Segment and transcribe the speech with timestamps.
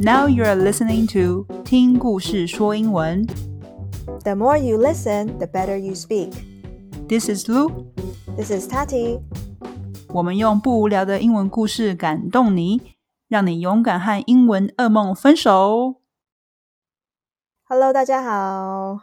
[0.00, 3.26] Now you are listening to 听故事说英文。
[4.22, 6.32] The more you listen, the better you speak.
[7.08, 7.86] This is Lu。
[8.36, 9.20] This is Tati.
[10.08, 12.80] 我们用不无聊的英文故事感动你，
[13.28, 15.96] 让你勇敢和英文噩梦分手。
[17.64, 19.00] Hello，大家好。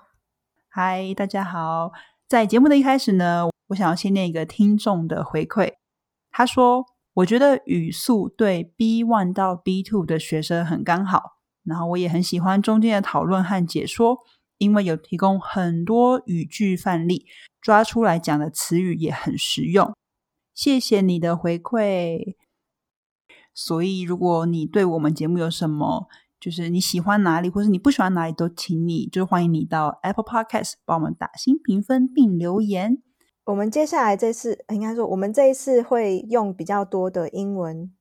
[0.69, 1.91] 嗨，大家好！
[2.27, 5.74] 在节目的一开始呢， 我想要先念一个听众的回馈。
[6.30, 14.18] 他说：“我觉得语速对 B one 到 B two 的学生很刚好，然后我也很喜欢中间的讨论和解说，
[14.58, 17.26] 因为有提供很多语句范例，
[17.60, 19.94] 抓出来讲的词语也很实用。
[20.54, 22.36] 谢谢你的回馈。
[23.52, 33.02] 所以，如果你对我们节目有什么，就是你喜欢哪里，或是你不喜欢哪里，都请你就欢迎你到 Apple Podcast 帮我们打新评分并留言。
[33.47, 37.93] 我们接下来这次应该说，我们这一次会用比较多的英文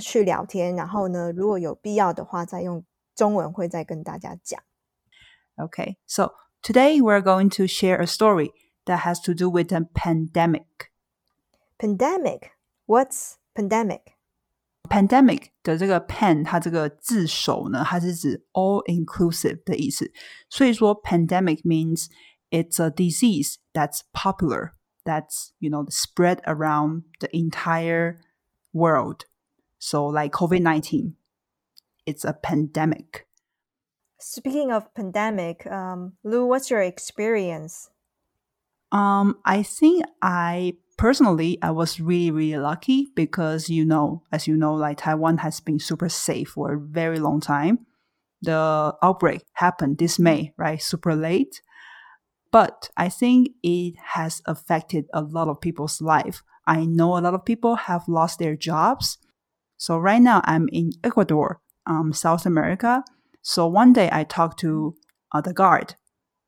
[0.00, 2.84] 去聊天，然后呢，如果有必要的话，再用
[3.14, 4.60] 中文会再跟大家讲。
[5.56, 8.50] Okay, so today we're going to share a story
[8.84, 10.66] that has to do with a pandemic.
[11.78, 12.50] Pandemic.
[12.84, 14.02] What's pandemic?
[14.90, 20.12] Pandemic 的这个 pan，它这个字首呢，它是指 all inclusive 的意思。
[20.50, 22.06] 所以说，pandemic means
[22.51, 24.73] it's a disease that's popular,
[25.05, 28.19] that's you know spread around the entire
[28.73, 29.25] world.
[29.79, 31.15] So like COVID nineteen,
[32.05, 33.27] it's a pandemic.
[34.19, 37.89] Speaking of pandemic, um, Lu, what's your experience?
[38.91, 44.55] Um, I think I personally I was really really lucky because you know, as you
[44.55, 47.87] know, like Taiwan has been super safe for a very long time.
[48.43, 50.81] The outbreak happened this May, right?
[50.81, 51.61] Super late.
[52.51, 56.43] But I think it has affected a lot of people's life.
[56.67, 59.17] I know a lot of people have lost their jobs.
[59.77, 63.03] So right now I'm in Ecuador, um, South America.
[63.41, 64.95] So one day I talked to
[65.31, 65.95] uh, the guard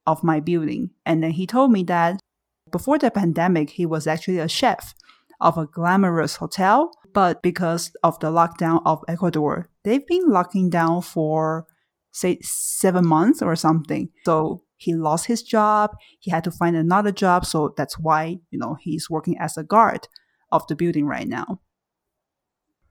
[0.06, 2.19] of my building, and then he told me that
[2.72, 4.94] before the pandemic, he was actually a chef
[5.40, 6.92] of a glamorous hotel.
[7.13, 11.66] But because of the lockdown of Ecuador, they've been locking down for,
[12.12, 14.09] say, seven months or something.
[14.25, 15.91] So he lost his job.
[16.19, 17.45] He had to find another job.
[17.45, 20.07] So that's why, you know, he's working as a guard
[20.51, 21.61] of the building right now.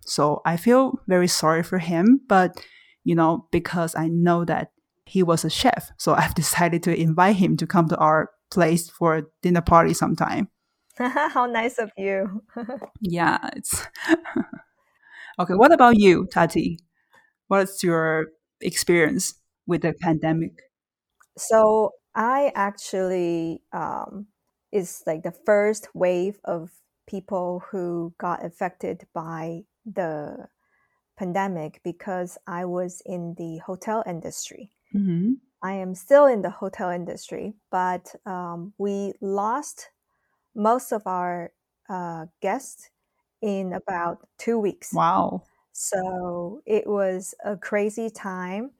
[0.00, 2.20] So I feel very sorry for him.
[2.28, 2.56] But,
[3.04, 4.72] you know, because I know that
[5.04, 5.90] he was a chef.
[5.98, 9.94] So I've decided to invite him to come to our place for a dinner party
[9.94, 10.48] sometime.
[10.98, 12.42] How nice of you.
[13.00, 13.86] Yeah, it's
[15.38, 15.54] okay.
[15.54, 16.78] What about you, Tati?
[17.48, 18.28] What's your
[18.60, 19.34] experience
[19.66, 20.52] with the pandemic?
[21.36, 24.28] So I actually um,
[24.70, 30.48] is like the first wave of people who got affected by the
[31.16, 34.72] pandemic because I was in the hotel industry.
[34.92, 35.32] hmm
[35.62, 39.90] I am still in the hotel industry, but um, we lost
[40.54, 41.52] most of our
[41.88, 42.90] uh, guests
[43.42, 44.98] in about two weeks.
[44.98, 45.42] Wow.
[45.72, 48.72] So it was a crazy time.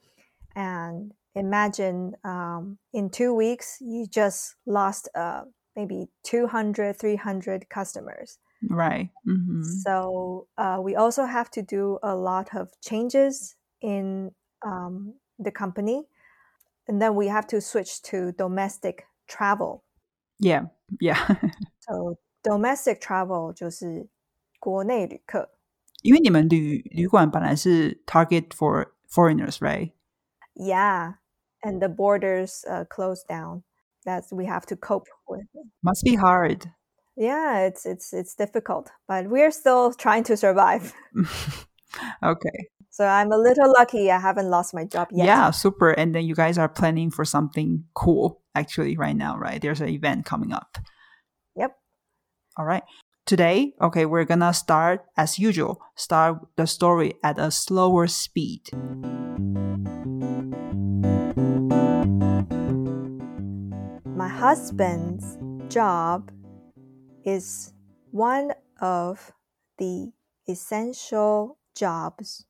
[0.55, 5.44] And imagine um, in two weeks, you just lost uh,
[5.76, 8.40] maybe 200, 300 customers.
[8.70, 9.10] Right.
[9.24, 14.32] hmm So uh, we also have to do a lot of changes in
[14.66, 16.04] um, the company.
[16.88, 19.84] And then we have to switch to domestic travel.
[20.40, 20.66] Yeah.
[21.00, 21.20] Yeah.
[21.82, 24.08] So domestic travel 就是
[24.60, 25.50] 国内旅客。
[26.04, 29.92] 因为你们旅旅馆本来是 target for foreigners, right?
[30.56, 31.16] Yeah,
[31.63, 33.65] and the borders uh, closed down.
[34.05, 35.47] that we have to cope with.
[35.83, 36.67] Must be hard.
[37.17, 40.93] Yeah, it's it's it's difficult, but we're still trying to survive.
[42.23, 42.59] okay.
[42.91, 44.11] So I'm a little lucky.
[44.11, 45.27] I haven't lost my job yet.
[45.27, 45.91] Yeah, super.
[45.91, 49.63] And then you guys are planning for something cool actually right now, right?
[49.63, 50.79] There's an event coming up.
[51.57, 51.73] Yep.
[52.59, 52.83] All right.
[53.25, 58.69] Today, okay, we're gonna start as usual, start the story at a slower speed.
[64.43, 65.39] Husband's
[65.73, 66.33] job
[67.25, 67.73] is
[68.11, 68.51] one
[68.81, 69.31] of
[69.79, 70.11] the
[70.49, 72.45] essential jobs.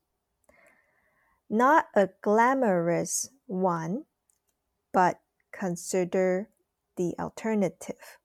[1.51, 4.07] Not a glamorous one,
[4.91, 5.21] but
[5.53, 6.49] consider
[6.97, 8.17] the alternative.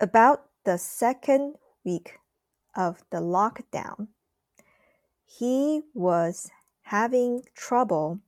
[0.00, 2.18] About the second week
[2.74, 4.08] of the lockdown,
[5.24, 6.50] he was
[6.82, 8.18] having trouble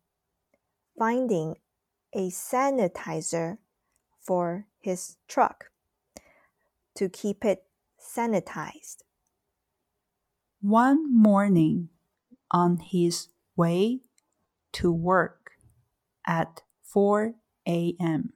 [0.97, 1.57] finding
[2.15, 3.59] a sanitizer
[4.21, 5.71] for his truck.
[6.95, 7.65] to keep it
[7.99, 9.03] sanitized.
[10.61, 11.89] One morning,
[12.51, 14.01] on his way
[14.73, 15.53] to work
[16.27, 17.35] at 4
[17.67, 18.33] a.m.,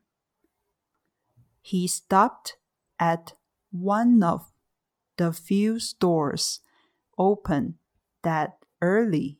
[1.60, 2.56] he stopped
[2.98, 3.34] at
[3.70, 4.52] one of
[5.16, 6.60] the few stores
[7.18, 7.78] open
[8.22, 9.38] that early,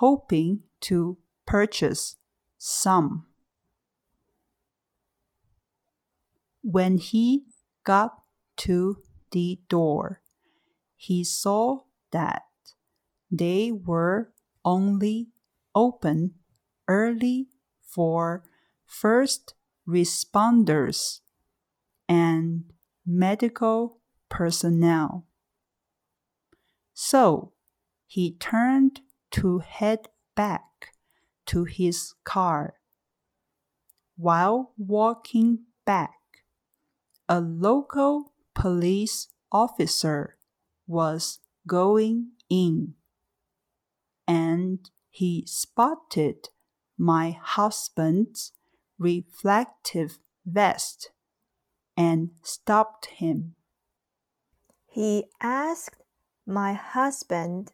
[0.00, 2.16] hoping to purchase
[2.58, 3.26] some.
[6.62, 7.44] When he
[7.84, 8.22] got
[8.58, 8.98] to
[9.30, 10.20] the door,
[10.96, 12.42] he saw that
[13.30, 14.32] they were
[14.64, 15.28] only
[15.74, 16.34] open
[16.88, 17.48] early
[17.80, 18.42] for
[18.84, 19.54] first
[19.86, 21.20] responders
[22.08, 22.64] and
[23.06, 25.26] medical personnel.
[26.92, 27.52] So
[28.06, 29.00] he turned
[29.32, 30.67] to head back
[31.48, 32.74] to his car.
[34.16, 36.18] While walking back,
[37.28, 40.36] a local police officer
[40.86, 42.94] was going in
[44.26, 46.48] and he spotted
[46.98, 48.52] my husband's
[48.98, 51.10] reflective vest
[51.96, 53.54] and stopped him.
[54.86, 56.02] He asked
[56.46, 57.72] my husband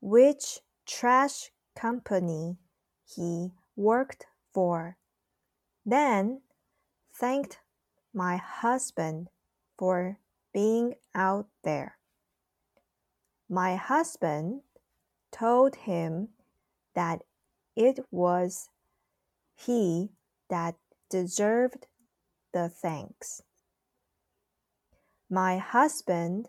[0.00, 2.58] which trash company
[3.06, 4.96] he worked for,
[5.84, 6.40] then
[7.12, 7.60] thanked
[8.12, 9.28] my husband
[9.78, 10.18] for
[10.52, 11.98] being out there.
[13.48, 14.62] My husband
[15.30, 16.28] told him
[16.94, 17.22] that
[17.76, 18.70] it was
[19.54, 20.10] he
[20.48, 20.74] that
[21.10, 21.86] deserved
[22.52, 23.42] the thanks.
[25.30, 26.48] My husband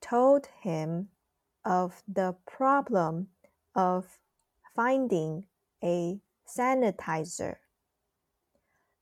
[0.00, 1.08] told him
[1.64, 3.28] of the problem
[3.74, 4.18] of
[4.74, 5.46] finding
[5.84, 7.56] a sanitizer.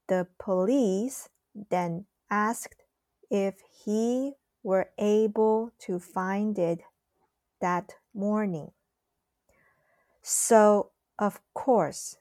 [0.09, 1.29] The police
[1.71, 2.83] then asked
[3.31, 6.81] if he were able to find it
[7.61, 8.73] that morning.
[10.23, 12.19] So, of course,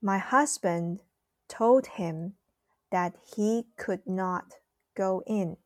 [0.00, 1.02] my husband
[1.48, 2.36] told him
[2.90, 4.54] that he could not
[4.94, 5.58] go in.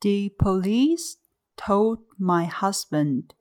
[0.00, 1.18] The police
[1.56, 3.34] told my husband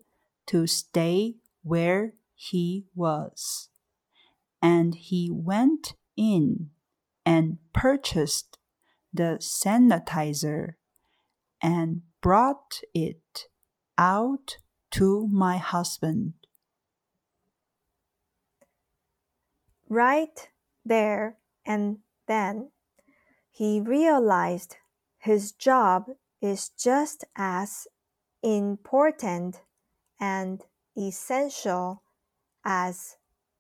[0.48, 2.14] to stay where
[2.50, 3.70] he was,
[4.64, 6.72] and he went in
[7.24, 8.58] and purchased
[9.14, 10.74] the sanitizer
[11.62, 13.48] and brought it
[13.96, 14.58] out
[14.90, 16.34] to my husband.
[19.88, 20.50] Right
[20.84, 22.72] there and then,
[23.52, 24.78] he realized
[25.20, 26.06] his job
[26.42, 27.88] is just as
[28.42, 29.62] important
[30.20, 30.64] and
[30.98, 32.02] essential
[32.64, 33.16] as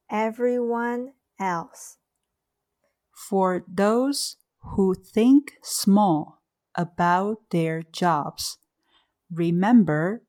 [0.09, 1.97] everyone else.
[3.11, 4.37] For those
[4.75, 6.41] who think small
[6.75, 8.57] about their jobs,
[9.31, 10.23] remember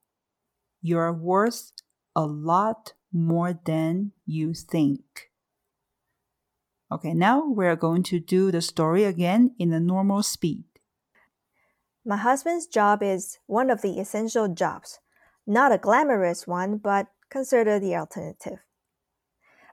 [0.80, 1.72] you're worth
[2.14, 5.30] a lot more than you think.
[6.90, 10.64] Okay, now we're going to do the story again in a normal speed.
[12.04, 14.98] My husband's job is one of the essential jobs,
[15.46, 18.58] not a glamorous one, but consider the alternative.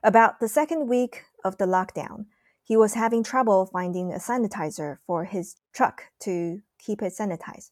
[0.02, 2.24] About the second week of the lockdown,
[2.62, 7.70] he was having trouble finding a sanitizer for his truck to keep it sanitized.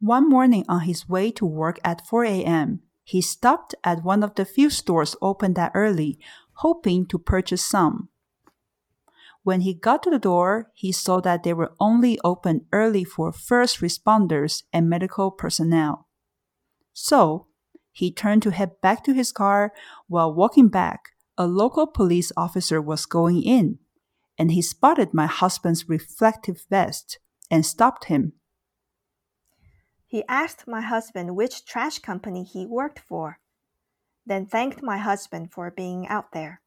[0.00, 4.34] One morning on his way to work at 4 a.m., he stopped at one of
[4.34, 6.18] the few stores open that early,
[6.54, 8.08] hoping to purchase some.
[9.44, 13.32] When he got to the door, he saw that they were only open early for
[13.32, 16.06] first responders and medical personnel.
[16.92, 17.48] So,
[17.92, 19.72] he turned to head back to his car.
[20.08, 23.78] While walking back, a local police officer was going in,
[24.38, 27.18] and he spotted my husband's reflective vest
[27.50, 28.32] and stopped him.
[30.06, 33.38] He asked my husband which trash company he worked for,
[34.26, 36.60] then thanked my husband for being out there.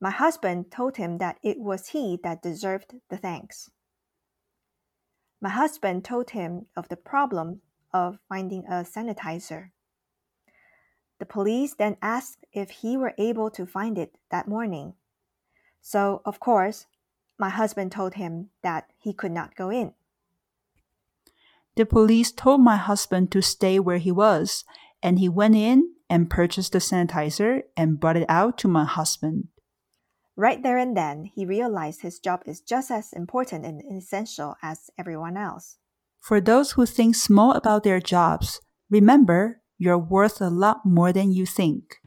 [0.00, 3.70] My husband told him that it was he that deserved the thanks.
[5.40, 7.62] My husband told him of the problem
[7.96, 9.70] of finding a sanitizer.
[11.18, 14.94] The police then asked if he were able to find it that morning.
[15.80, 16.86] So, of course,
[17.38, 19.94] my husband told him that he could not go in.
[21.76, 24.64] The police told my husband to stay where he was,
[25.02, 29.48] and he went in and purchased the sanitizer and brought it out to my husband.
[30.36, 34.90] Right there and then, he realized his job is just as important and essential as
[34.98, 35.78] everyone else.
[36.26, 41.30] For those who think small about their jobs, remember you're worth a lot more than
[41.30, 42.02] you think.